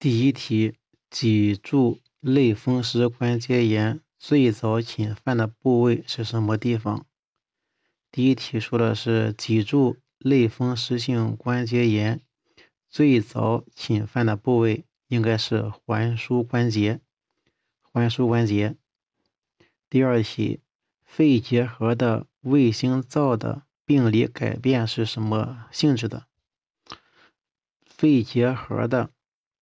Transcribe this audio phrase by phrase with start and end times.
[0.00, 0.76] 第一题，
[1.10, 7.04] 脊柱类风湿关节炎最早侵犯的部位是什么地方？
[8.12, 12.20] 第一题说的是脊柱类风湿性关节炎
[12.88, 17.00] 最早侵犯的部位应该是环枢关节，
[17.82, 18.76] 环枢关节。
[19.90, 20.60] 第二题，
[21.02, 26.28] 肺结核的卫星灶的病理改变是什么性质的？
[27.84, 29.10] 肺结核的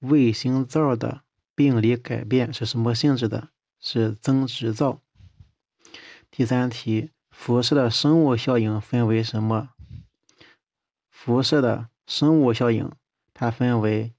[0.09, 1.23] 卫星灶的
[1.55, 3.51] 病理改变是什么性质的？
[3.79, 5.01] 是增殖灶。
[6.31, 9.71] 第三题，辐射的生物效应分为什么？
[11.11, 12.91] 辐射的生物效应，
[13.33, 14.13] 它分为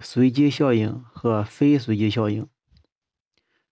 [0.00, 2.48] 随机效应和非随机效应。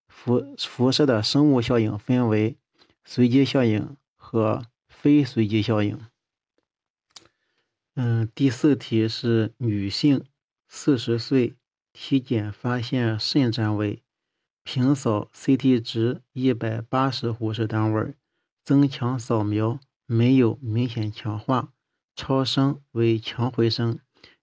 [0.08, 2.56] 辐辐射的生物效应分为
[3.04, 6.00] 随机效应和非随机效应。
[7.94, 10.24] 嗯，第四题是女性。
[10.68, 11.56] 四十岁
[11.92, 14.02] 体检发现肾占位，
[14.62, 18.14] 平扫 CT 值一百八十户氏单位，
[18.62, 21.72] 增强扫描没有明显强化，
[22.14, 23.98] 超声为强回声，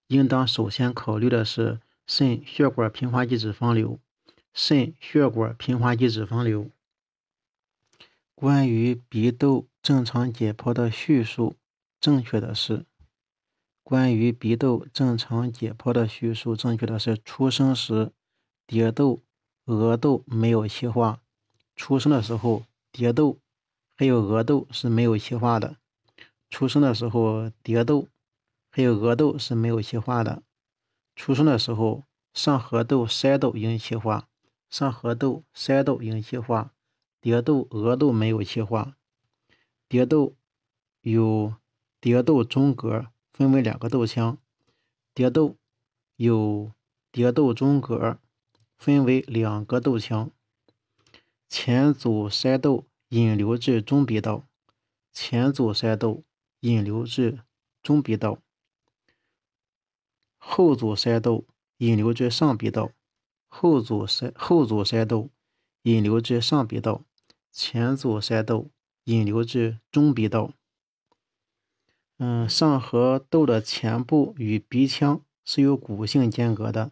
[0.08, 3.98] 应当首先考虑的是肾血管平滑肌脂肪瘤。
[4.52, 6.70] 肾血管平滑肌脂肪瘤。
[8.34, 11.56] 关于鼻窦正常解剖的叙述，
[12.00, 12.86] 正确的是。
[13.88, 18.10] 关于鼻窦正常解剖的叙述，正确的是：出生时
[18.66, 19.20] 蝶窦、
[19.66, 21.20] 额窦没有气化。
[21.76, 23.38] 出生的时候，蝶窦
[23.96, 25.76] 还有额窦是没有气化的。
[26.50, 28.08] 出生的时候，蝶窦
[28.72, 30.42] 还有额窦是没有气化的。
[31.14, 32.02] 出生的时候，
[32.34, 34.26] 上颌窦、筛窦已经气化，
[34.68, 36.72] 上颌窦、筛窦已经气化。
[37.20, 38.96] 蝶窦、额窦没有气化。
[39.88, 40.34] 蝶窦
[41.02, 41.54] 有
[42.00, 43.06] 蝶窦中隔。
[43.36, 44.38] 分为两个窦腔，
[45.12, 45.56] 蝶窦
[46.16, 46.72] 有
[47.12, 48.18] 蝶窦中隔，
[48.78, 50.30] 分为两个窦腔。
[51.46, 54.46] 前阻筛窦引流至中鼻道，
[55.12, 56.24] 前阻筛窦
[56.60, 57.40] 引流至
[57.82, 58.38] 中鼻道，
[60.38, 61.44] 后阻筛窦
[61.76, 62.92] 引流至上鼻道，
[63.48, 65.28] 后阻筛后阻筛窦
[65.82, 67.02] 引流至上鼻道，
[67.52, 68.70] 前阻筛窦
[69.04, 70.54] 引流至中鼻道。
[72.18, 76.90] 嗯，上颌窦的前部与鼻腔是有骨性间隔的。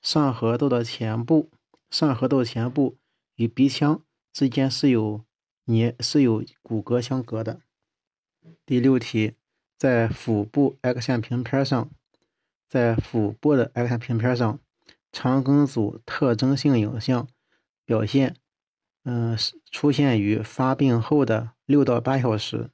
[0.00, 1.50] 上颌窦的前部，
[1.90, 2.96] 上颌窦前部
[3.34, 4.02] 与鼻腔
[4.32, 5.24] 之间是有
[5.64, 7.60] 黏是有骨骼相隔的。
[8.64, 9.34] 第六题，
[9.76, 11.90] 在腹部 X 线平片上，
[12.66, 14.58] 在腹部的 X 线平片上，
[15.12, 17.28] 肠梗阻特征性影像
[17.84, 18.36] 表现，
[19.04, 19.36] 嗯，
[19.70, 22.70] 出现于发病后的六到八小时。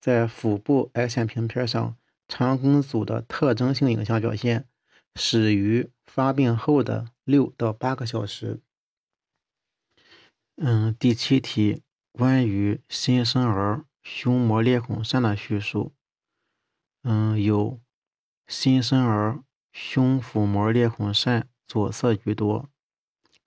[0.00, 1.96] 在腹部 X 线平片上，
[2.28, 4.68] 肠梗阻的特征性影像表现
[5.16, 8.60] 始于发病后的六到八个小时。
[10.56, 11.82] 嗯，第七题，
[12.12, 15.92] 关于新生儿胸膜裂孔疝的叙述，
[17.02, 17.80] 嗯，有
[18.46, 19.42] 新生儿
[19.72, 22.68] 胸腹膜裂孔疝左侧居多。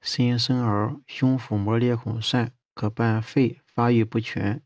[0.02, 4.64] 新生儿胸腹膜裂孔疝可伴肺发育不全。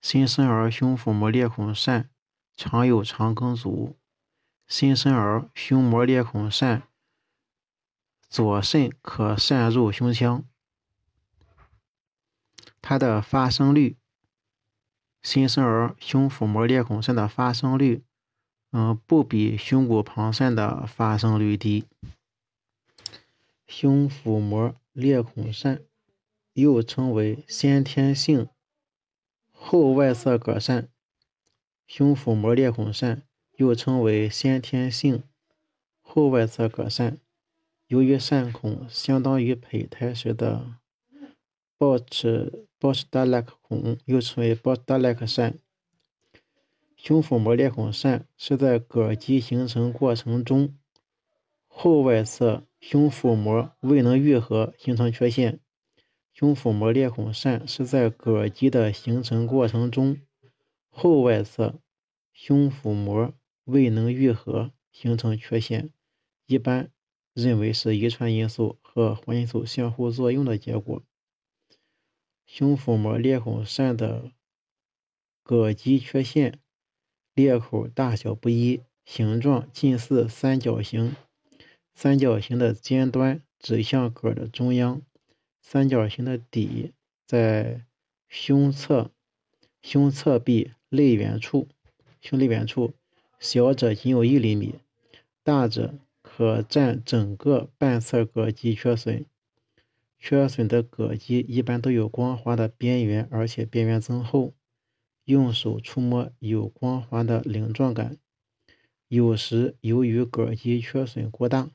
[0.00, 2.06] 新生儿胸腹膜裂孔疝
[2.56, 3.96] 常有肠梗阻。
[4.66, 6.82] 新生儿胸膜裂孔疝
[8.28, 10.44] 左肾可渗入胸腔。
[12.80, 13.96] 它的发生率，
[15.22, 18.02] 新生儿胸腹膜裂孔疝的发生率，
[18.70, 21.86] 嗯，不比胸骨旁疝的发生率低。
[23.66, 25.82] 胸腹膜裂孔疝
[26.54, 28.48] 又称为先天性。
[29.62, 30.88] 后外侧膈疝，
[31.86, 33.20] 胸腹膜裂孔疝
[33.56, 35.22] 又称为先天性
[36.00, 37.18] 后外侧膈疝，
[37.86, 40.74] 由于疝孔相当于胚胎时的
[41.78, 45.54] Bausch-Bausch-Dallek 孔，又称为 Bowchdalek 疝。
[46.96, 50.74] 胸腹膜裂孔疝是在膈肌形成过程中，
[51.68, 55.60] 后外侧胸腹膜未能愈合，形成缺陷。
[56.32, 60.20] 胸腹膜裂孔疝是在膈肌的形成过程中，
[60.88, 61.80] 后外侧
[62.32, 63.34] 胸腹膜
[63.64, 65.90] 未能愈合，形成缺陷，
[66.46, 66.90] 一般
[67.34, 71.02] 认为是遗传因素和环境素相互作用的结果。
[72.46, 74.32] 胸腹膜裂孔疝的
[75.44, 76.58] 膈肌缺陷，
[77.34, 81.14] 裂口大小不一，形状近似三角形，
[81.94, 85.02] 三角形的尖端指向膈的中央。
[85.72, 86.94] 三角形的底
[87.24, 87.82] 在
[88.28, 89.12] 胸侧
[89.80, 91.68] 胸侧壁肋缘处，
[92.20, 92.92] 胸肋缘处，
[93.38, 94.80] 小者仅有一厘米，
[95.44, 99.26] 大者可可占整个半侧膈肌缺损。
[100.18, 104.54] 缺损的膈肌一般都有光滑的边缘，而且边缘增厚，
[105.24, 108.16] 用手触摸有光滑的棱状感。
[109.08, 111.70] 有时由于膈肌缺损过大，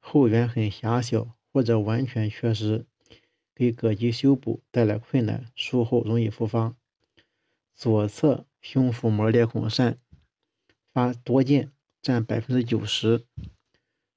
[0.00, 2.86] 后缘很狭小或者完全缺失，
[3.56, 6.76] 给膈肌修补带来困难，术后容易复发。
[7.74, 9.96] 左侧胸腹膜裂孔疝
[10.92, 11.72] 发多见，
[12.02, 13.24] 占百分之九十，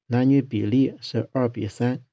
[0.07, 2.03] 男女比例是二比三。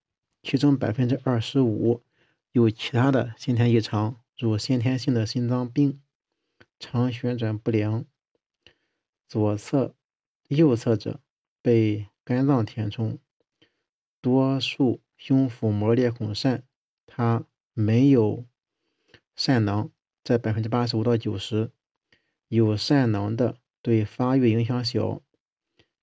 [0.40, 2.04] 其中百分之二十五
[2.52, 6.00] 有其他的先天异常，如先天性的心脏病、
[6.78, 8.04] 肠旋转不良。
[9.26, 9.96] 左侧、
[10.46, 11.18] 右侧者
[11.60, 13.18] 被肝脏填充。
[14.20, 16.62] 多数胸腹膜裂孔疝，
[17.16, 18.44] 它没有
[19.34, 19.90] 疝囊，
[20.22, 21.70] 在百分之八十五到九十。
[22.48, 25.22] 有疝囊的对发育影响小，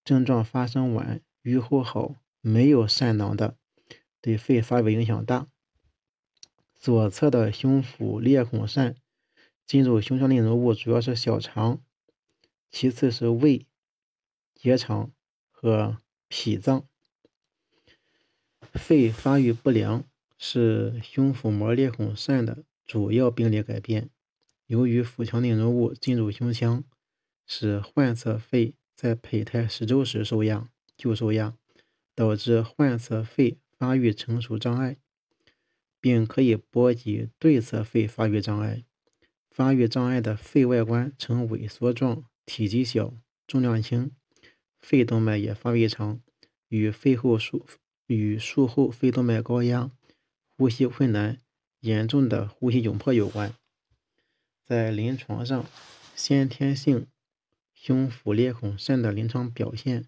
[0.04, 3.56] 症状发生晚，愈后好；没有疝囊的。
[4.22, 5.48] 对肺发育影响大。
[6.74, 8.96] 左侧的胸腹裂孔疝
[9.68, 11.80] 进入胸腔内容物主要是小肠，
[12.72, 13.68] 其次是胃、
[14.56, 15.12] 结肠
[15.52, 16.88] 和脾脏。
[18.74, 20.04] 肺发育不良
[20.46, 24.10] 是胸腹膜裂孔疝的主要病理改变。
[24.68, 26.84] 由于腹腔内容物进入胸腔，
[27.48, 31.56] 使患侧肺在胚胎十周时受压就受压，
[32.14, 33.58] 导致患侧肺。
[33.76, 34.96] 发育成熟障碍，
[36.00, 38.86] 并可以波及对侧肺发育障碍。
[39.52, 43.14] 发育障碍的肺外观呈萎缩状，体积小，
[43.46, 44.12] 重量轻，
[44.80, 46.22] 肺动脉也发育长，
[46.70, 47.66] 与肺后术
[48.08, 49.92] 与术后肺动脉高压、
[50.56, 51.40] 呼吸困难、
[51.80, 53.54] 严重的呼吸窘迫有关。
[54.66, 55.66] 在临床上，
[56.16, 57.08] 先天性
[57.74, 60.06] 胸腹裂孔疝的临床表现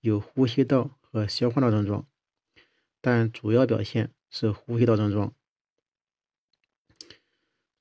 [0.00, 2.06] 有呼吸道和消化道症状。
[3.00, 5.34] 但主要表现是呼吸道症状。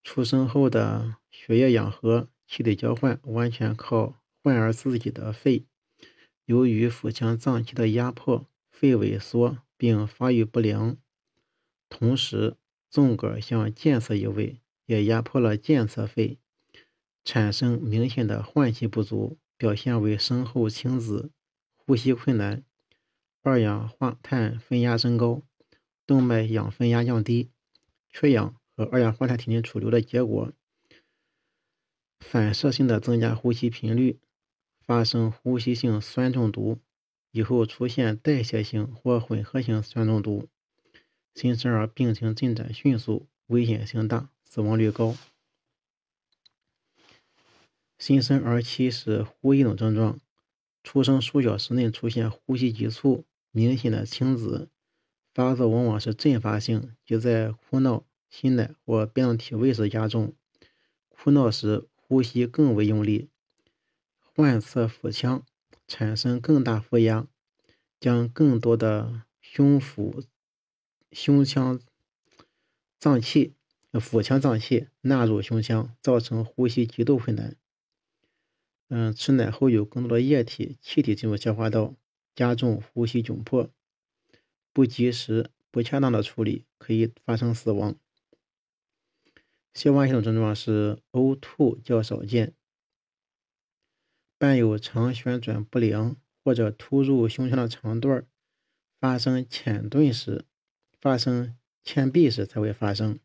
[0.03, 5.65] 出生后的血液养和、气体交换完全靠患儿自己的肺。
[6.45, 10.97] 由于腹腔脏器的压迫，肺萎缩并发育不良，
[11.89, 12.55] 同时
[12.89, 16.37] 纵膈向健侧移位，也压迫了健侧肺，
[17.25, 21.31] 产生明显的换气不足，表现为深厚青紫、
[21.75, 22.63] 呼吸困难。
[23.41, 25.41] 二氧化碳分压升高，
[26.05, 27.49] 动脉氧分压降低，
[28.09, 30.51] 缺氧和二氧化碳体内储留的结果，
[32.19, 34.19] 反射性的增加呼吸频率，
[34.81, 36.79] 发生呼吸性酸中毒，
[37.31, 40.49] 以后出现代谢性或混合性酸中毒，
[41.33, 45.15] 新生儿病情进展迅速，危险性大，死亡率高。
[47.97, 50.19] 新生儿期是呼吸等症状，
[50.83, 53.25] 出生数小时内出现呼吸急促。
[53.51, 54.69] 明显的青紫，
[55.33, 60.35] 发作往往是阵发性，即在哭闹、吸奶或变动体位时加重。
[61.09, 63.29] 哭闹时呼吸更为用力，
[64.21, 65.43] 患侧腹腔
[65.87, 67.25] 产生更大负压，
[67.99, 70.23] 将更多的胸腹、
[71.11, 71.79] 胸腔
[72.97, 73.55] 脏器、
[73.93, 77.55] 腹腔脏器纳入胸腔，造成呼吸极度困难。
[78.87, 81.95] 嗯，吃奶后有更多的液体、气体进入消化道。
[82.35, 83.69] 加重呼吸窘迫，
[84.71, 87.99] 不及时、不恰当的处理可以发生死亡。
[89.73, 92.53] 消化系统症状是呕吐较少见，
[94.37, 98.25] 伴有肠旋转不良或者突入胸腔的肠段
[99.01, 100.45] 发生浅顿时、
[100.99, 103.19] 发生欠闭时才会发生。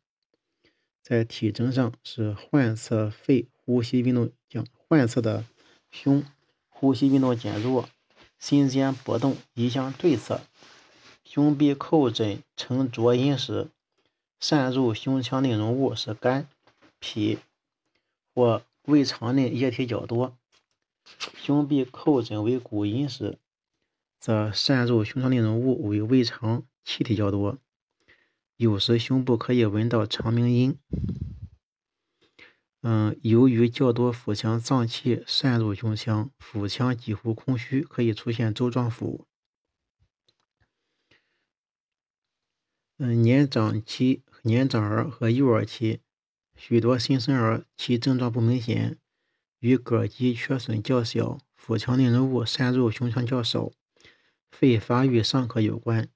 [1.02, 5.45] 在体征上是患侧肺呼吸运动降，患侧的
[5.90, 6.25] 胸
[6.69, 7.88] 呼吸运动减弱。
[8.37, 10.43] 心尖搏动移向对侧，
[11.25, 13.69] 胸壁叩诊呈浊音时，
[14.38, 16.47] 渗入胸腔内容物是肝、
[16.99, 17.38] 脾
[18.35, 20.37] 或胃肠内液体较多；
[21.37, 23.38] 胸壁叩诊为鼓音时，
[24.21, 27.57] 则渗入胸腔内容物为胃肠气体较多。
[28.56, 30.78] 有时胸部可以闻到肠鸣音。
[32.82, 39.26] 嗯，由于较多腹腔脏器渗入胸腔，腹腔几乎空虚，可以出现周状腹。
[42.99, 46.00] 嗯，年长期、年长儿和幼儿期，
[46.54, 48.99] 许多新生儿其症状不明显，
[49.58, 53.73] 与膈肌缺损较小、腹腔内容物渗入胸腔较少、
[54.52, 56.08] 肺发育尚可有关。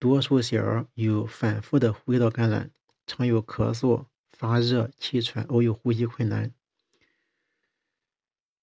[0.00, 2.72] 多数小儿有反复的呼吸道感染，
[3.06, 4.06] 常有咳嗽。
[4.32, 6.50] 发热、气喘，偶有呼吸困难。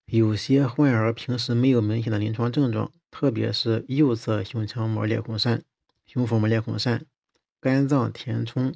[0.07, 5.61] 有些患儿平时没有明显的临床症状，特别是右侧胸腔膜裂孔疝、
[6.07, 7.01] 胸腹膜裂孔疝、
[7.61, 8.73] 肝脏填充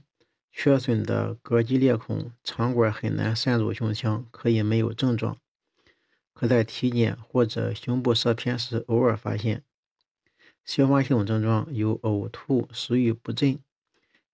[0.52, 5.40] 缺损的膈肌裂孔，肠管很难渗入胸腔，可以没有症状，
[6.36, 9.64] 可在体检或者胸部摄片时偶尔发现。
[10.64, 13.60] 消化系统症状有呕吐、食欲不振，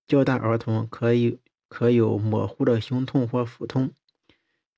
[0.08, 3.92] 较大儿童可以可有模糊的胸痛或腹痛。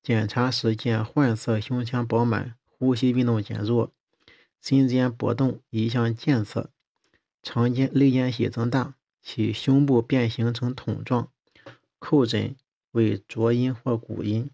[0.02, 3.92] 检查时见患侧胸腔饱满，呼吸运动减弱，
[4.60, 6.70] 心尖搏动移向健侧，
[7.42, 11.30] 常见肋间隙增大，其胸部变形成桶状。
[11.98, 12.56] 叩诊
[12.92, 14.50] 为浊音或鼓音，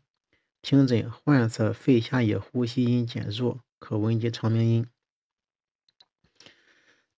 [0.60, 4.86] 听诊患侧肺下叶呼吸音减弱，可闻及长鸣音。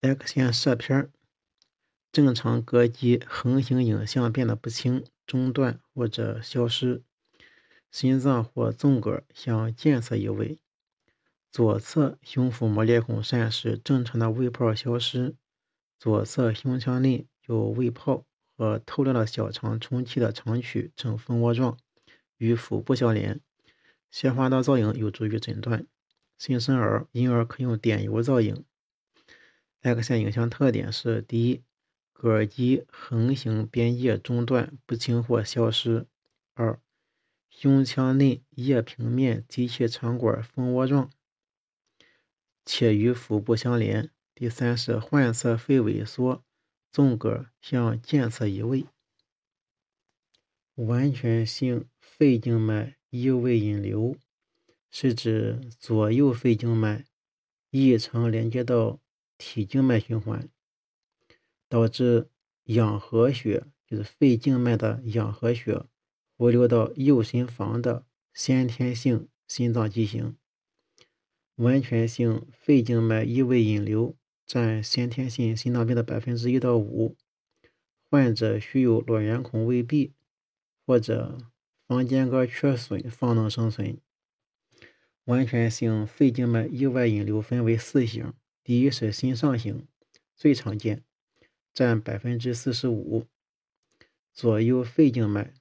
[0.00, 1.10] X 线摄片
[2.12, 7.02] 正常膈肌横行影像变得不清、中断或者消失。
[7.90, 10.60] 心脏或纵膈向健侧移位，
[11.50, 15.34] 左侧胸腹膜裂孔疝时，正常的胃泡消失，
[15.98, 18.24] 左侧胸腔内有胃泡
[18.56, 21.76] 和透亮的小肠充气的肠曲呈蜂窝状，
[22.36, 23.40] 与腹部相连。
[24.12, 25.84] 消化道造影有助于诊断。
[26.38, 28.64] 新生儿、婴儿可用碘油造影。
[29.94, 31.62] X 线影像特点是：第一，
[32.12, 36.06] 膈肌横行边界中断不清或消失；
[36.54, 36.78] 二，
[37.50, 41.10] 胸腔内叶平面及其肠管蜂窝状，
[42.64, 44.10] 且与腹部相连。
[44.34, 46.44] 第三是患侧肺萎缩，
[46.92, 48.86] 纵膈向健侧移位。
[50.74, 54.16] 完全性肺静脉异位引流
[54.90, 57.04] 是指左右肺静脉
[57.70, 59.00] 异常连接到
[59.38, 60.50] 体静脉循环，
[61.68, 62.28] 导致
[62.64, 65.86] 氧合血，就是肺静脉的氧合血。
[66.36, 70.36] 回流到右心房的先天性心脏畸形，
[71.56, 74.16] 完全性肺静脉异位引流
[74.46, 77.16] 占先天性心脏病的百分之一到五。
[78.08, 80.14] 患者需有卵圆孔未闭
[80.86, 81.38] 或者
[81.86, 84.00] 房间隔缺损方能生存。
[85.24, 88.32] 完全性肺静脉意外引流分为四型，
[88.68, 89.88] 第一是心上型，
[90.36, 91.02] 最常见，
[91.72, 93.26] 占百分之四十五，
[94.34, 95.54] 左右肺静脉。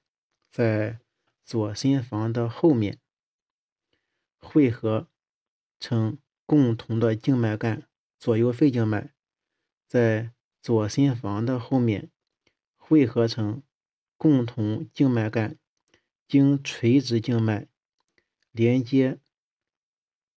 [0.50, 0.98] 在
[1.42, 3.00] 左心房的后面
[4.36, 5.08] 汇合
[5.80, 7.88] 成共同的静脉干，
[8.18, 9.14] 左右肺静脉
[9.86, 12.10] 在左心房的后面
[12.76, 13.62] 汇合成
[14.18, 15.56] 共同静脉干，
[16.26, 17.68] 经垂直静脉
[18.52, 19.18] 连接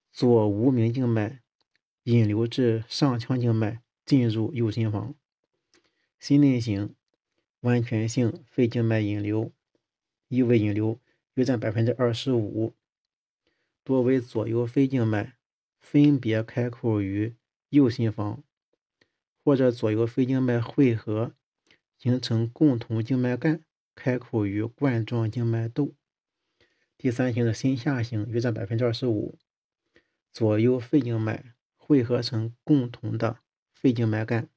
[0.09, 1.40] 左无名静脉，
[2.03, 5.13] 引流至上腔静脉，进入右心房。
[6.19, 6.95] 心内型
[7.61, 9.51] 完全性肺静脉引流。
[10.27, 10.99] 异位引流
[11.33, 12.73] 约占百分之二十五，
[13.83, 15.35] 多为左右肺静脉
[15.79, 17.35] 分别开口于
[17.69, 18.41] 右心房，
[19.43, 21.33] 或者左右肺静脉汇合
[21.97, 25.93] 形成共同静脉干，开口于冠状静脉窦。
[26.97, 29.37] 第三型的心下型约占百分之二十五，
[30.31, 31.53] 左右肺静脉
[31.91, 33.39] 汇合成共同的
[33.73, 34.47] 肺静脉干，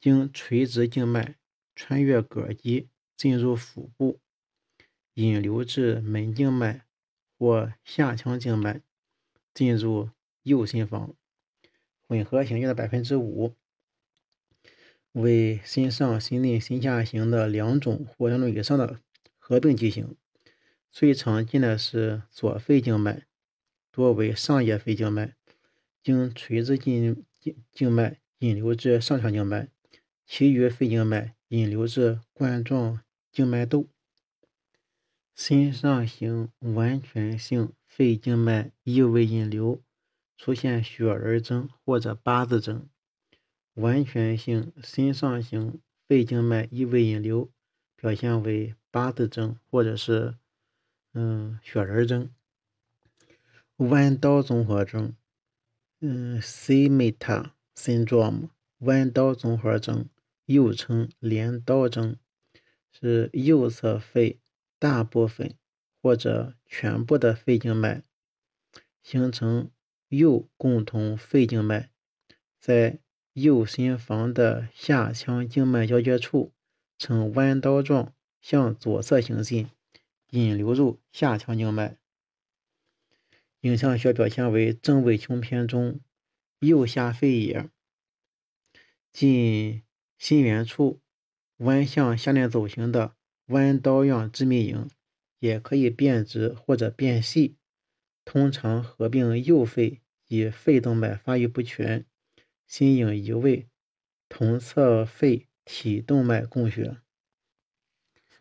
[0.00, 1.36] 经垂直静脉
[1.74, 2.88] 穿越膈肌
[3.18, 4.18] 进入腹部。
[5.12, 6.86] 引流至门静脉
[7.36, 8.80] 或下腔静脉，
[9.52, 10.08] 进入
[10.42, 11.14] 右心房。
[12.06, 13.54] 混合型的百分之五，
[15.12, 19.02] 为心上、心内、心下型的两种或两种以上的
[19.36, 20.16] 合并畸形。
[20.90, 23.26] 最常见的是左肺静脉，
[23.90, 25.34] 多为上叶肺静脉，
[26.02, 29.68] 经垂直静静静脉引流至上腔静脉，
[30.26, 33.00] 其余肺静脉引流至冠状
[33.30, 33.88] 静脉窦。
[35.34, 39.82] 心上型完全性肺静脉异位引流
[40.36, 42.88] 出现血人征或者八字征。
[43.74, 47.48] 完全性心上型肺静脉异位引流
[47.94, 50.34] 表现为八字征或者是
[51.12, 52.28] 嗯血人征。
[53.76, 55.14] 弯刀综合征，
[56.00, 60.08] 嗯 c m e t a syndrome，弯刀综合征
[60.46, 62.16] 又称镰刀征，
[62.90, 64.40] 是右侧肺。
[64.80, 65.56] 大部分
[66.00, 68.04] 或者全部的肺静脉
[69.02, 69.72] 形成
[70.08, 71.90] 右共同肺静脉，
[72.60, 73.00] 在
[73.32, 76.52] 右心房的下腔静脉交接处
[76.96, 79.68] 呈弯刀状向左侧行进，
[80.30, 81.96] 引流入下腔静脉。
[83.60, 86.00] 影像学表现为正位胸片中
[86.60, 87.68] 右下肺叶
[89.12, 89.82] 近
[90.16, 91.00] 心源处
[91.58, 93.14] 弯向下面走行的。
[93.48, 94.90] 弯刀样致密影
[95.38, 97.56] 也可以变直或者变细，
[98.26, 102.04] 通常合并右肺及肺动脉发育不全、
[102.66, 103.66] 心影移位、
[104.28, 106.98] 同侧肺体动脉供血。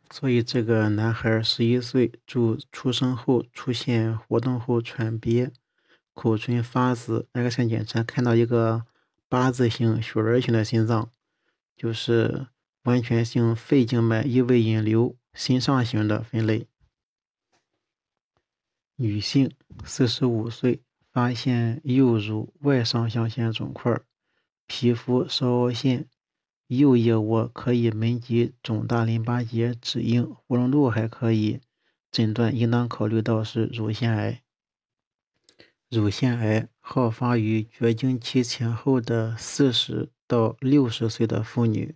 [0.09, 5.51] 所以这个男孩十一岁，就出生后出现活动后喘憋、
[6.13, 8.85] 口唇发紫，X 线检查看到一个
[9.27, 11.11] 八字形血儿型的心脏，
[11.75, 12.47] 就是
[12.83, 16.67] 完全性肺静脉异位引流心上型的分类。
[18.95, 19.51] 女性，
[19.83, 23.99] 四十五岁，发现右乳外上象限肿块，
[24.65, 26.07] 皮肤稍凹陷，
[26.67, 31.61] 右腋窝可以门及肿大淋巴结，指硬，活动度还可以，
[32.11, 34.41] 诊断应当考虑到是乳腺癌。
[35.89, 41.95] 乳腺癌好发于绝经期前后的四十到六十岁的妇女，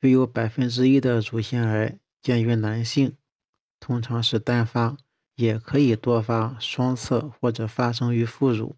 [0.00, 3.16] 约有百分之一的乳腺癌见于男性，
[3.80, 4.96] 通常是单发。
[5.34, 8.74] 也可以多发双侧或者发生于副乳。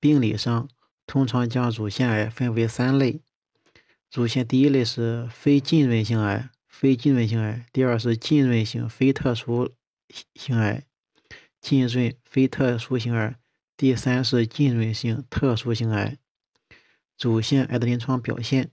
[0.00, 0.68] 病理上，
[1.06, 3.20] 通常将乳腺癌分为三类：
[4.14, 9.74] 乳腺第一类是非浸润性癌，非浸润性癌；第二是浸润性非特殊
[10.36, 10.84] 性癌，
[11.60, 13.34] 浸润非特殊性癌；
[13.76, 16.16] 第三是浸润性特殊性癌。
[17.18, 18.70] 乳腺癌的临床表现，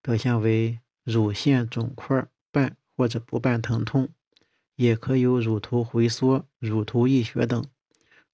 [0.00, 4.10] 表现为乳腺肿块伴或者不伴疼痛。
[4.76, 7.66] 也可有乳头回缩、乳头溢血等。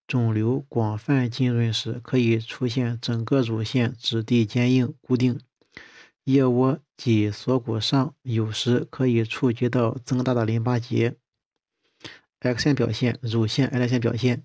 [0.06, 5.40] 肿瘤广泛浸润时，可以出现整个乳腺质地坚硬固定，
[6.26, 11.16] 腋窝及锁骨上有时可以触及到增大的淋巴结。
[12.40, 14.44] X 线表现，乳腺癌线表现，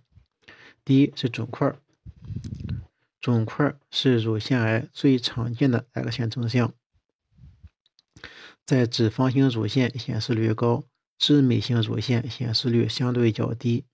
[0.86, 1.76] 第一是肿块，
[3.20, 6.72] 肿块是乳腺癌最常见的 X 线征象，
[8.64, 10.84] 在脂肪型乳腺显示率高。
[11.18, 13.86] 致密性乳腺显示率相对较低，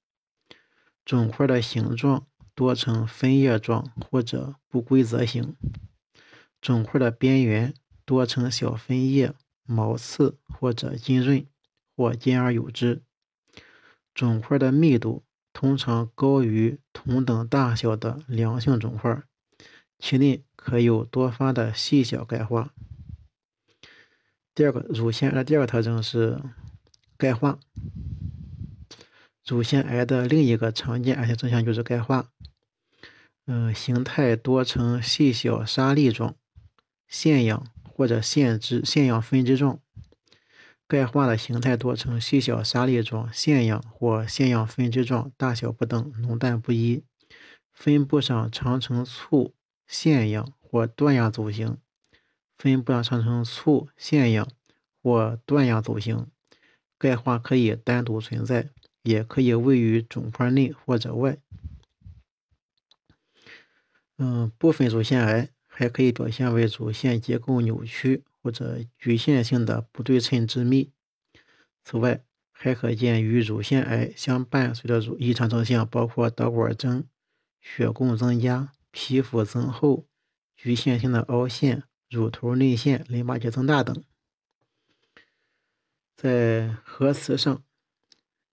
[1.04, 2.26] 肿块的形状
[2.56, 5.56] 多呈分叶状或者不规则形，
[6.62, 7.74] 肿块的边缘
[8.06, 9.34] 多呈小分叶、
[9.64, 11.46] 毛刺或者浸润
[11.96, 13.02] 或兼而有之，
[14.14, 19.24] 肿块的密度通常高于同等大小的良性肿块，
[20.00, 22.74] 其内可有多发的细小钙化。
[24.54, 26.42] 第二个乳腺癌的第二个特征是。
[27.20, 27.58] 钙化，
[29.44, 32.30] 乳腺癌的另一个常见癌性征象就是钙化。
[33.48, 36.36] 嗯，形态多呈细小沙粒状、
[37.08, 39.80] 腺样或者腺支、腺样分支状。
[40.88, 47.04] 钙化的形态多呈细小沙粒状、腺样或腺样分支状，大小不等，浓淡不一。
[47.74, 49.54] 分布上常呈簇
[49.86, 51.78] 腺样或断样走形。
[52.58, 54.48] 分布上常呈簇腺样
[55.04, 56.28] 或断样走形。
[56.98, 58.70] 钙化可以单独存在，
[59.04, 61.38] 也可以位于肿块内或者外。
[64.18, 70.92] 嗯，部分乳腺癌还可以表现为乳腺结构扭曲或者局限性的不对称致密。
[71.84, 77.08] 此外，还可见与乳腺癌相伴随的乳异常征象，包括导管增、
[77.62, 80.08] 血供增加、皮肤增厚、
[80.56, 84.04] 局限性的凹陷、乳头内陷、淋巴结增大等。
[86.16, 87.64] 在核磁上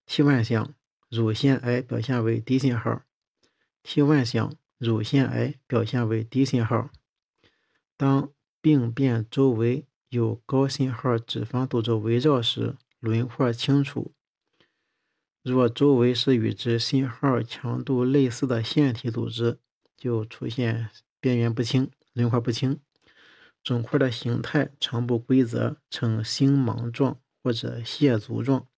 [0.07, 0.75] ，T1 项
[1.09, 3.01] 乳腺癌表现为低信号
[3.83, 6.91] ，T1 项乳腺癌表现为低信号。
[8.05, 14.13] 当病变周围有高信号脂肪组织围绕时，轮廓清楚；
[15.43, 19.59] 若周围是与之信号强度类似的腺体组织，
[19.97, 22.79] 就出现边缘不清、轮廓不清。
[23.63, 27.19] 肿块的形态常不规则，呈星芒状。
[27.43, 28.69] 或者蟹足状，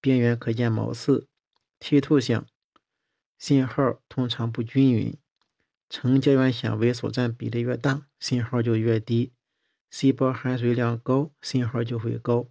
[0.00, 1.28] 边缘可见毛刺。
[1.78, 2.46] T2 项
[3.38, 5.14] 信号通常不均匀，
[5.90, 9.32] 成胶原纤维所占比例越大，信号就越低；
[9.90, 12.48] 细胞含水量高，信号就会高。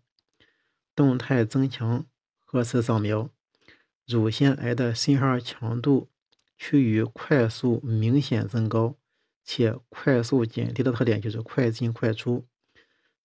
[0.93, 2.05] 动态增强
[2.45, 3.29] 核磁扫描，
[4.05, 6.09] 乳腺癌的信号强度
[6.57, 8.97] 趋于快速明显增高，
[9.45, 12.45] 且快速减低的特点就是快进快出。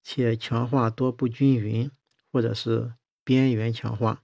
[0.04, 1.90] 且强化多不均匀，
[2.30, 2.92] 或者是
[3.24, 4.22] 边缘强化。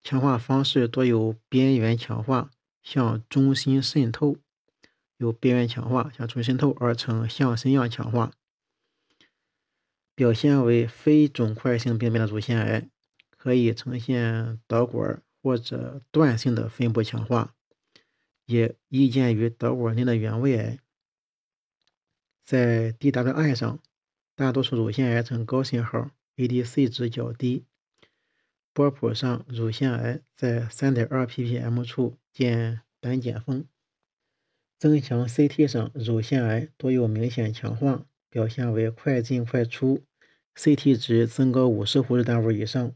[0.00, 2.50] 强化方式多有边缘强化
[2.82, 4.36] 向中心渗透，
[5.22, 8.32] 有边缘强化向中心渗透而成向深样强化。
[10.14, 12.90] 表现为非肿块性病变的乳腺癌，
[13.30, 17.54] 可以呈现导管或者段性的分布强化，
[18.44, 20.78] 也易见于导管内的原位癌。
[22.44, 23.78] 在 DWI 上。
[24.34, 27.66] 大多数乳腺癌呈高信号，ADC 值较低。
[28.72, 33.66] 波谱上乳腺癌在3.2 ppm 处见胆碱峰。
[34.82, 40.02] 增强 CT 上乳腺癌多有明显强化，表现为快进快出
[40.56, 42.92] ，CT 值增高50护士单位以上。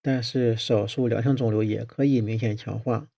[0.00, 3.08] 但是少数良性肿瘤也可以明显强化，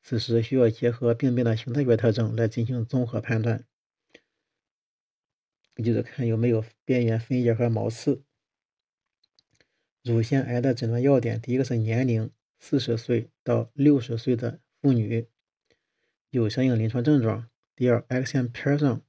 [0.00, 3.64] 此时需要结合病变的形态学特征来进行综合判断，
[5.82, 8.22] 就是看有没有边缘分叶和毛刺。
[10.04, 15.26] 乳腺癌的诊断要点，第一个是年龄，四十岁到六十岁的妇女。
[16.30, 17.48] 有相应临床症状。
[17.74, 19.02] 第二，X 线片上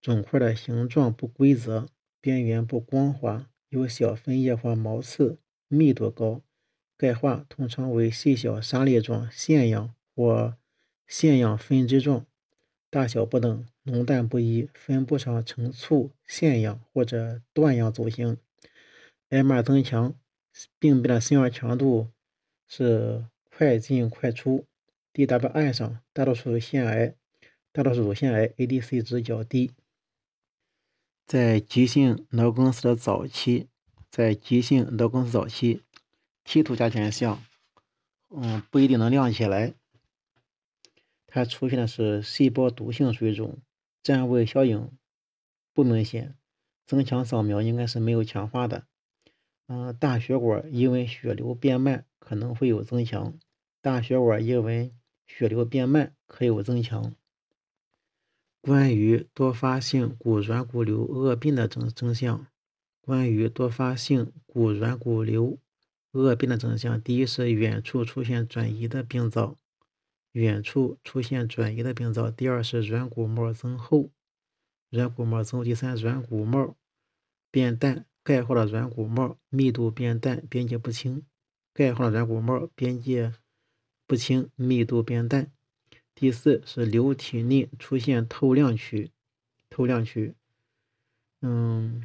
[0.00, 1.88] 肿块的形状不规则，
[2.20, 5.38] 边缘不光滑，有小分叶或毛刺，
[5.68, 6.42] 密度高，
[6.96, 10.56] 钙化通常为细小沙粒状腺样或
[11.06, 12.24] 腺样分支状，
[12.88, 18.38] 大小不等，浓淡不一，分布上呈簇腺样或者段样组型。
[19.28, 20.14] MR 增强，
[20.78, 22.08] 病变的信号强度
[22.68, 24.64] 是快进快出。
[25.16, 27.14] DWI 上大多数腺癌，
[27.72, 29.72] 大多数乳腺癌 ADC 值较低。
[31.24, 33.68] 在急性脑梗死的早期，
[34.10, 35.82] 在急性脑梗死早期
[36.44, 37.42] ，T 图加权项，
[38.28, 39.72] 嗯，不一定能亮起来。
[41.26, 43.58] 它出现的是细胞毒性水肿，
[44.02, 44.90] 占位效应
[45.72, 46.36] 不明显，
[46.84, 48.86] 增强扫描应该是没有强化的。
[49.66, 53.38] 嗯，大血管因为血流变慢，可能会有增强。
[53.80, 54.92] 大血管因为
[55.26, 57.14] 血流变慢，可有增强。
[58.60, 62.46] 关于多发性骨软骨瘤恶变的征征象，
[63.00, 65.58] 关于多发性骨软骨瘤
[66.12, 69.56] 恶变的征象，第一是远处出现转移的病灶，
[70.32, 72.30] 远处出现转移的病灶。
[72.30, 74.10] 第二是软骨膜增厚，
[74.90, 75.64] 软骨膜增厚。
[75.64, 76.76] 第三，软骨膜
[77.50, 81.24] 变淡，钙化的软骨膜密度变淡，边界不清，
[81.72, 83.32] 钙化的软骨膜边界。
[84.06, 85.50] 不清，密度变淡。
[86.14, 89.10] 第四是瘤体内出现透亮区，
[89.68, 90.34] 透亮区。
[91.42, 92.02] 嗯，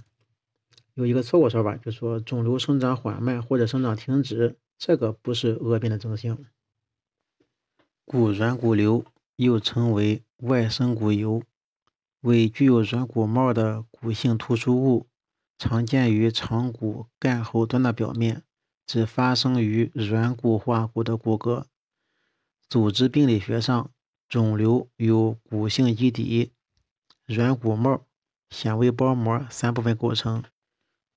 [0.96, 6.38] 有一个错误说法，就说肿瘤生长缓慢或者生长停止，这个不是恶变的征象。
[8.04, 11.44] 骨软骨瘤又称为外生骨疣，
[12.22, 15.08] 为具有软骨帽的骨性突出物，
[15.58, 18.44] 常见于长骨干后端的表面，
[18.86, 21.68] 只发生于软骨化骨的骨骼。
[22.72, 23.92] 组织病理学上，
[24.30, 26.54] 肿瘤由骨性基底、
[27.26, 28.06] 软骨帽、
[28.50, 30.42] 纤维包膜三部分构成。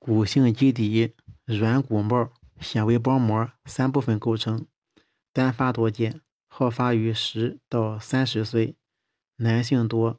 [0.01, 1.15] 骨性基底、
[1.45, 4.67] 软骨帽、纤维包膜三部分构成，
[5.33, 8.75] 单发多见，好发于十到三十岁，
[9.37, 10.19] 男性多，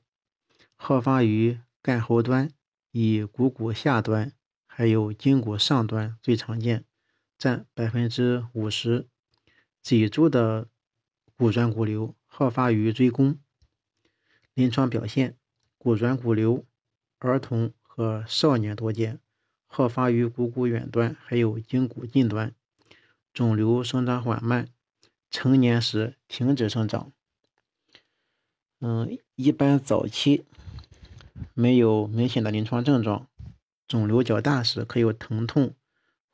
[0.78, 2.50] 好发于干喉端，
[2.91, 4.32] 以股骨下端
[4.65, 6.86] 还有胫骨上端最常见，
[7.38, 9.10] 占百分之五十。
[9.84, 10.69] 脊柱的。
[11.38, 13.38] 骨软骨瘤好发于椎弓，
[14.54, 15.36] 临床表现：
[15.78, 16.65] 骨软骨瘤
[17.19, 19.19] 儿童和少年多见，
[19.65, 22.56] 好发于股骨远端，还有胫骨近端。
[23.34, 24.69] 肿瘤生长缓慢，
[25.30, 27.12] 成年时停止生长。
[28.80, 30.45] 嗯，一般早期
[31.54, 33.28] 没有明显的临床症状，
[33.89, 35.76] 肿瘤较大时可有疼痛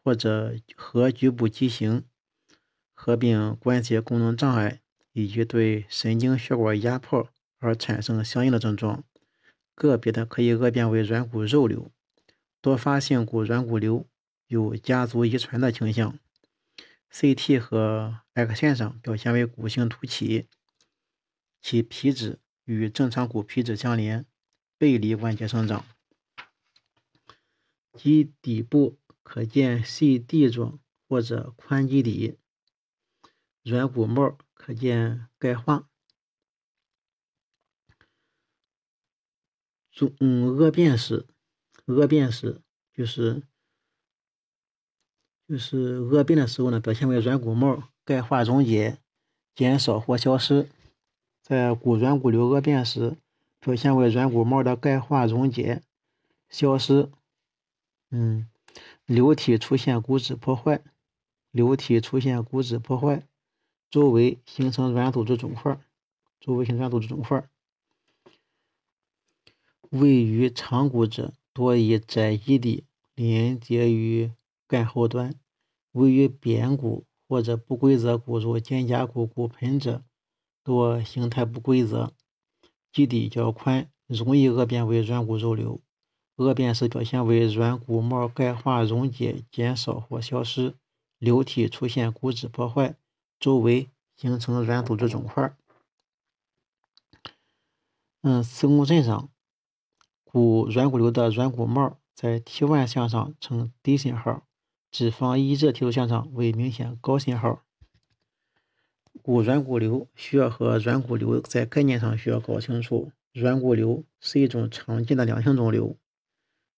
[0.04, 2.06] 或者和局部畸形，
[2.94, 4.81] 合并关节功能障碍。
[5.14, 9.04] 以及对神经血管压迫而产生相应的症状，
[9.76, 11.92] 个别的可以恶变为软骨肉瘤。
[12.62, 14.08] 多发性骨软骨瘤
[14.48, 16.18] 有家族遗传的倾向
[17.12, 20.48] ，CT 和 X 线上表现为骨性凸起，
[21.62, 24.26] 其皮质与正常骨皮质相连，
[24.78, 25.86] 背离关节生长。
[27.94, 32.38] 基底部可见 C D 状或者宽基底，
[33.64, 34.38] 软骨帽。
[34.64, 35.90] 可见钙化，
[40.20, 41.26] 嗯恶变时，
[41.86, 42.62] 恶变时
[42.94, 43.42] 就是
[45.48, 49.00] 就是恶变的时候呢，表现为软骨帽钙化溶解
[49.56, 50.70] 减少或消失。
[51.42, 53.18] 在骨软骨瘤恶变时，
[53.60, 55.82] 表现为软骨帽的钙化溶解
[56.50, 57.12] 消失。
[58.12, 58.48] 嗯，
[59.08, 60.84] 瘤体出现骨质破坏，
[61.50, 63.28] 瘤体出现骨质破坏。
[63.92, 65.78] 周围形成软组织肿块，
[66.40, 67.48] 周围形成软组织肿块。
[69.90, 74.32] 位于长骨者多以窄基底连接于
[74.66, 75.34] 干后端；
[75.92, 80.02] 位于扁骨或者不规则骨如肩胛骨骨盆者
[80.64, 82.14] 多形态不规则，
[82.94, 85.82] 基底较宽，容易恶变为软骨肉瘤。
[86.38, 90.76] 恶变时表现为软骨帽钙化溶解减少或消失，
[91.20, 92.96] 瘤体出现骨质破坏，
[93.42, 95.54] 周围形成软组织肿块。
[98.22, 99.32] 嗯，磁共振上，
[100.24, 104.46] 骨软骨瘤的软骨帽在 T1 向上呈低信号，
[104.92, 107.64] 脂肪抑制提出向上为明显高信号。
[109.24, 115.98] 骨软骨瘤需要和软骨瘤在概念上需要搞清楚，软骨瘤是一种常见的良性肿瘤，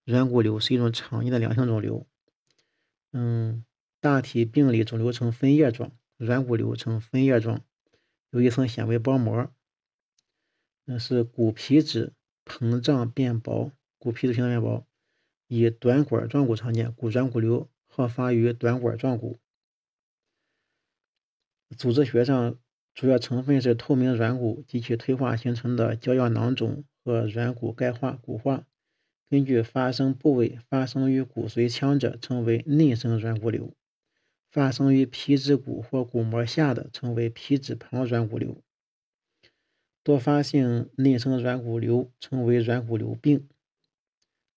[0.06, 2.08] 软骨瘤是一种常见的良性肿瘤。
[3.12, 3.66] 嗯，
[4.00, 5.92] 大体病理肿瘤呈分叶状，
[6.24, 7.62] 软骨瘤呈分叶状，
[8.32, 9.52] 有一层纤维包膜。
[10.86, 12.14] 那是骨皮质
[12.46, 14.86] 膨胀变薄，骨皮质膨胀变薄，
[15.48, 16.94] 以短管状骨常见。
[16.94, 19.40] 骨软骨瘤好发于短管状骨。
[21.78, 22.58] 组织学上
[22.94, 28.66] 主要成分是透明软骨及其退化形成的胶样囊肿和软骨钙化、骨化。
[29.30, 33.74] 根据发生部位，发生于骨髓腔者称为内生软骨瘤；
[34.54, 38.62] 发生于皮质骨或骨膜下的称为皮质旁软骨瘤。
[40.04, 43.50] 多发性内生软骨瘤称为软骨瘤病，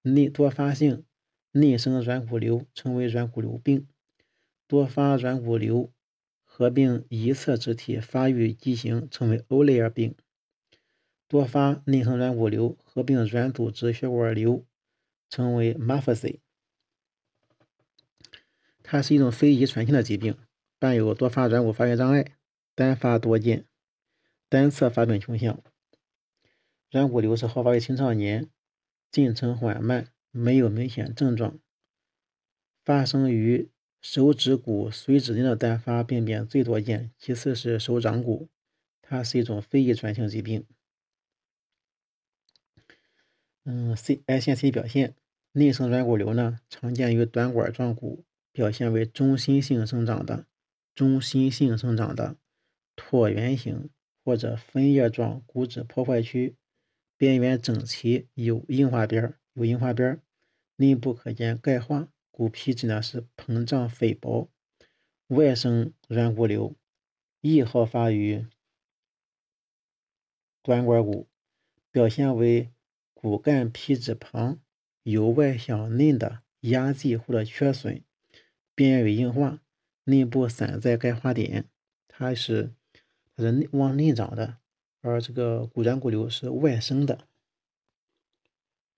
[0.03, 1.07] 内多发性
[1.53, 3.89] 内生软骨瘤称为软骨瘤病，
[4.67, 5.91] 多发软骨瘤
[6.45, 10.15] 合并一侧肢体发育畸形称为欧雷尔病，
[11.27, 14.63] 多发内生软骨瘤合并软组织血管瘤
[15.31, 16.41] 称为 m a p h s y
[18.89, 20.39] 它是一种非遗传性的疾病，
[20.79, 22.37] 伴有多发软骨发育障碍，
[22.77, 23.67] 单发多见。
[24.49, 25.61] 单侧发病倾向，
[26.93, 28.49] 软骨瘤是好发于青少年，
[29.11, 31.59] 进程缓慢，没有明显症状。
[32.85, 33.69] 发生于
[34.01, 38.49] 手指骨髓质内的单发病变最多见，其次是手掌骨。
[39.03, 40.65] 它是一种非遗传性疾病。
[43.65, 45.17] 嗯，C 癌线 C 表现，
[45.51, 48.25] 内生软骨瘤呢，常见于短管状骨，
[48.57, 50.47] 表现为中心性生长的，
[50.95, 52.39] 中心性生长的
[52.97, 53.91] 椭圆形。
[54.25, 56.57] 或者分叶状骨质破坏区，
[57.17, 60.21] 边缘整齐，有硬化边，有硬化边，
[60.75, 64.51] 内部可见钙化，骨皮质呢是膨胀肥薄，
[65.29, 66.75] 外生软骨瘤，
[67.41, 68.45] 易好发于
[70.61, 71.29] 短管骨，
[71.93, 72.73] 表现为
[73.15, 74.61] 骨干皮质旁
[75.05, 78.03] 由外向内的压积或者缺损，
[78.77, 79.59] 边缘有硬化，
[80.05, 81.65] 内部散在钙化点，
[82.07, 82.71] 它是。
[83.39, 84.57] 它是往内长的，
[85.03, 87.19] 而这个骨软骨瘤是外生的。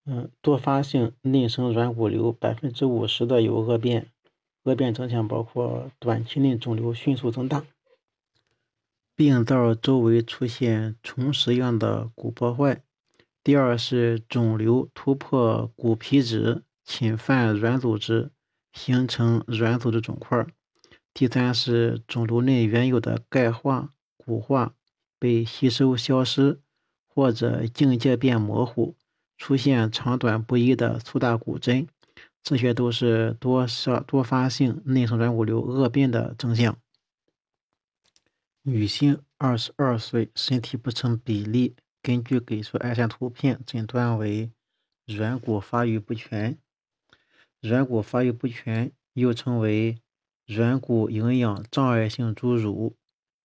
[0.05, 4.13] 嗯，多发性内生软骨瘤百分之五十的有恶变，
[4.63, 7.65] 恶变征象包括短期内肿瘤迅速增大，
[9.17, 12.85] 病灶周围出现虫食样的骨破坏。
[13.43, 18.31] 第二是肿瘤突破骨皮质，侵犯软组织，
[18.73, 20.47] 形成软组织肿块。
[21.15, 23.95] 第三是肿瘤内原有的钙化。
[24.17, 24.75] 骨化
[25.19, 26.61] 被吸收消失，
[27.07, 28.95] 或者境界变模糊，
[29.39, 31.89] 出现长短不一的粗大骨针，
[32.43, 36.77] 这些都是多发多发性内生软骨瘤恶变的征象。
[38.61, 44.53] 女性，二十二岁，身体不成比例，根据给出癌线图片诊断为
[45.07, 46.59] 软骨发育不全。
[47.61, 50.01] 软骨发育不全又称为
[50.47, 52.97] 软骨营养障碍性侏儒。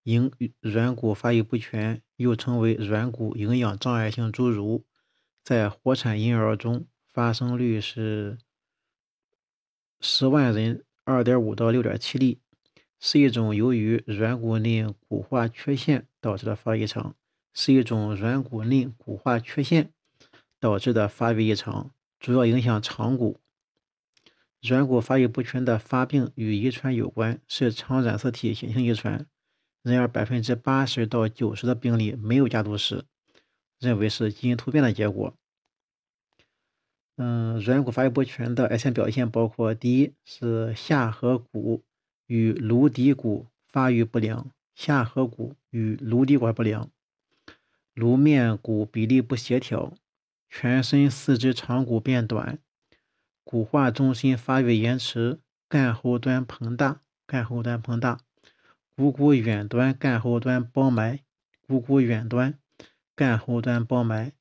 [0.04, 4.84] 营软骨发育不全，又称为软骨营养障碍性侏儒，
[5.42, 8.36] 在活产婴儿中发生率是
[10.00, 12.38] 十万人二点五到六点七例，
[13.00, 17.16] 是一种由于软骨内骨化缺陷导致的发育异常，
[17.54, 19.90] 是一种软骨内骨化缺陷
[20.60, 23.40] 导致的发育异常，主要影响长骨。
[24.66, 29.26] 软骨发育不全的发病与遗传有关，是常染色体显性遗传。
[29.82, 33.04] 然而，百分之八十到九十的病例没有家族史，
[33.78, 35.34] 认为是基因突变的结果。
[37.16, 41.84] 嗯，软骨发育不全的癌前表现包括：第一是下颌骨
[42.26, 46.88] 与颅底骨发育不良，下颌骨与颅底管不良，
[47.92, 49.92] 颅面骨比例不协调，
[50.48, 52.58] 全身四肢长骨变短，
[53.54, 55.38] 骨化中心发育延迟，
[55.68, 58.18] 干后端膨大，干后端膨大。
[58.96, 61.20] 股骨远端干后端包埋，
[61.64, 62.58] 股骨远端
[63.14, 64.32] 干后端包埋，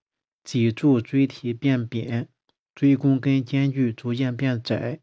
[0.43, 2.27] 脊柱椎体变扁，
[2.73, 5.01] 椎弓根间距逐渐变窄，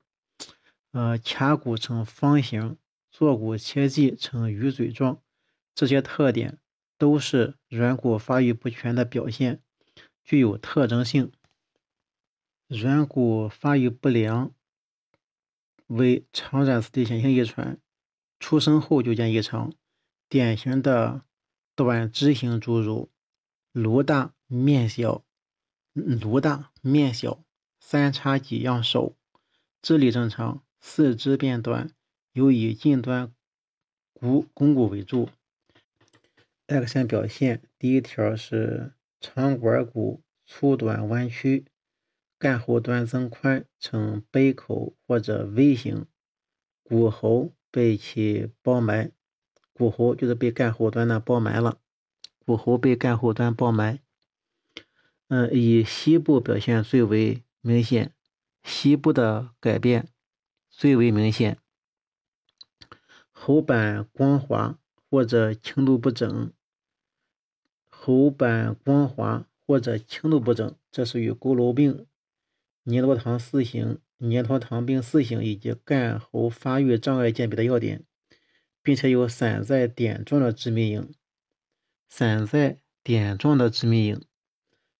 [0.91, 2.77] 呃，髂骨呈方形，
[3.13, 5.21] 坐骨切迹呈鱼嘴状，
[5.73, 6.59] 这些特点
[6.99, 9.63] 都是软骨发育不全的表现，
[10.25, 11.31] 具有特征性。
[12.71, 14.55] 软骨发育不良
[15.89, 17.81] 为常染色体显性遗传。
[18.39, 19.73] 出生后就见异常，
[20.29, 21.25] 典型的
[21.75, 23.11] 短肢型侏儒，
[23.73, 25.25] 颅大面小，
[25.95, 27.43] 颅大面小，
[27.81, 29.17] 三叉戟样手，
[29.83, 31.91] 智力正常，四肢变短，
[32.31, 33.33] 有以近端
[34.13, 35.29] 骨肱骨为主。
[36.69, 41.65] X 线表现，第一条是长管骨粗短弯曲，
[42.41, 46.07] 干后端增宽，呈杯口或者 V 型，
[46.83, 47.53] 骨喉。
[47.73, 49.13] 被其包埋，
[49.73, 51.79] 骨喉就是被干后端呢包埋了，
[52.41, 54.01] 骨喉被干后端包埋。
[55.29, 58.13] 嗯，以膝部表现最为明显，
[58.65, 60.09] 膝部的改变
[60.69, 61.59] 最为明显，
[63.31, 64.77] 喉板光滑
[65.09, 66.53] 或者轻度不整，
[67.89, 72.05] 喉板光滑或者轻度不整，这属于佝偻病、
[72.83, 74.01] 尼罗糖四型。
[74.23, 78.05] 尼罗糖病四型以及干喉发育障碍鉴别的要点，
[78.83, 81.15] 并且有散在点状的致密影，
[82.11, 84.23] 散在点状的致密影，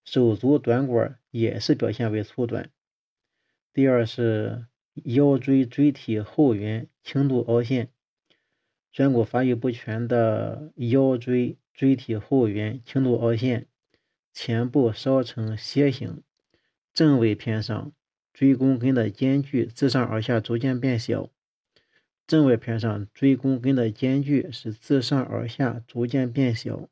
[0.07, 2.71] 手足短管也是表现为粗短。
[3.75, 4.69] 第二是
[5.05, 7.91] 腰椎椎体后缘轻度凹陷，
[8.95, 13.69] 软骨发育不全的腰椎椎体后缘轻度凹陷，
[14.33, 16.23] 前部稍呈楔形，
[17.01, 17.93] 正位偏上。
[18.35, 21.31] 椎弓根的间距自上而下逐渐变小，
[22.27, 26.91] 正位片上椎弓根的间距是自上而下逐渐变小，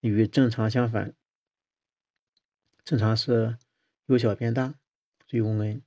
[0.00, 1.14] 与正常相反。
[2.84, 3.56] 正常是
[4.06, 4.74] 由小变大，
[5.28, 5.80] 椎弓根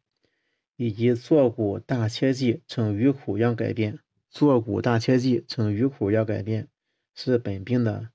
[0.77, 6.69] 以及坐骨大切迹呈鱼口样改变，坐骨大切迹呈鱼口样改变
[7.13, 8.11] 是本病的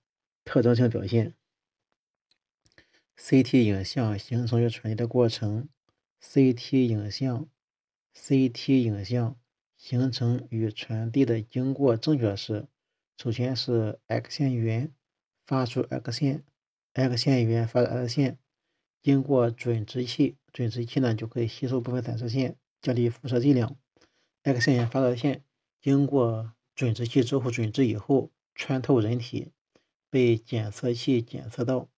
[0.46, 1.34] 特征性表现。
[3.18, 5.68] CT 影像形成与传递的过程。
[6.22, 7.48] CT 影像
[8.16, 9.36] ，CT 影像
[9.76, 12.66] 形成与传递的经过正确是：
[13.16, 14.92] 首先是 X 线源
[15.46, 16.44] 发出 X 线
[16.94, 18.38] ，X 线源发出 X 线，
[19.02, 23.76] 经过准直器，准直器呢就可以吸收部分散射线，降低辐射剂量。
[24.42, 25.44] X 线源发射线
[25.80, 29.52] 经过准直器之后，准直以后穿透人体，
[30.08, 31.88] 被检测器检测到，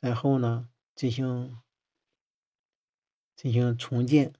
[0.00, 1.56] 然后呢进行。
[3.36, 4.34] 进行重建，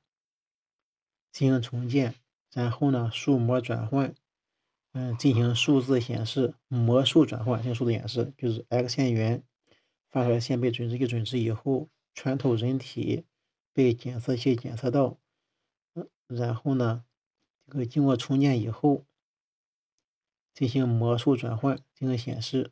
[1.33, 2.17] 进行重建，
[2.53, 4.15] 然后呢，数模转换，
[4.93, 9.43] 嗯，进行数字显示，模数转换进行数字显示，就是 X 线源
[10.11, 13.25] 发出来线被准直器准直以后，穿透人体，
[13.73, 15.19] 被检测器检测到，
[15.95, 17.03] 嗯，然后呢，
[17.69, 19.07] 这个经过重建以后，
[20.53, 22.71] 进行模数转换进行显示。